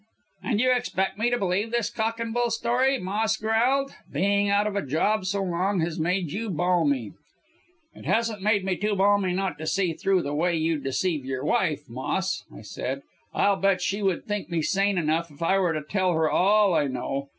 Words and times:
"'And 0.43 0.59
you 0.59 0.71
expect 0.73 1.19
me 1.19 1.29
to 1.29 1.37
believe 1.37 1.69
this 1.69 1.91
cock 1.91 2.19
and 2.19 2.33
bull 2.33 2.49
story,' 2.49 2.97
Moss 2.97 3.37
growled. 3.37 3.93
'Being 4.11 4.49
out 4.49 4.65
of 4.65 4.75
a 4.75 4.81
job 4.83 5.25
so 5.27 5.43
long 5.43 5.79
has 5.81 5.99
made 5.99 6.31
you 6.31 6.49
balmy.' 6.49 7.13
"'It 7.93 8.05
hasn't 8.05 8.41
made 8.41 8.65
me 8.65 8.75
too 8.77 8.95
balmy 8.95 9.31
not 9.33 9.59
to 9.59 9.67
see 9.67 9.93
through 9.93 10.23
the 10.23 10.33
way 10.33 10.55
you 10.57 10.79
deceive 10.79 11.23
your 11.23 11.43
wife, 11.45 11.87
Moss,' 11.87 12.45
I 12.51 12.61
said. 12.63 13.03
'I'll 13.35 13.57
bet 13.57 13.79
she 13.79 14.01
would 14.01 14.25
think 14.25 14.49
me 14.49 14.63
sane 14.63 14.97
enough 14.97 15.29
if 15.29 15.43
I 15.43 15.59
were 15.59 15.73
to 15.73 15.83
tell 15.83 16.13
her 16.13 16.27
all 16.27 16.73
I 16.73 16.87
know. 16.87 17.29